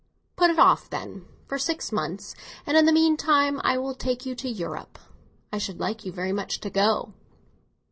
[0.35, 2.33] "Put it off, then, for six months,
[2.65, 4.97] and in the meantime I will take you to Europe.
[5.53, 7.13] I should like you very much to go."